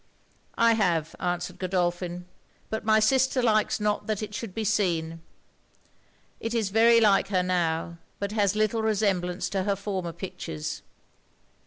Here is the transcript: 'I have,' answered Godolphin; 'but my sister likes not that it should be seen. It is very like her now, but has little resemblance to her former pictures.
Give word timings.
'I 0.57 0.73
have,' 0.73 1.15
answered 1.19 1.59
Godolphin; 1.59 2.25
'but 2.71 2.83
my 2.83 2.99
sister 2.99 3.39
likes 3.43 3.79
not 3.79 4.07
that 4.07 4.23
it 4.23 4.33
should 4.33 4.51
be 4.51 4.63
seen. 4.63 5.21
It 6.39 6.55
is 6.55 6.71
very 6.71 6.99
like 6.99 7.27
her 7.27 7.43
now, 7.43 7.99
but 8.17 8.31
has 8.31 8.55
little 8.55 8.81
resemblance 8.81 9.47
to 9.49 9.61
her 9.61 9.75
former 9.75 10.11
pictures. 10.11 10.81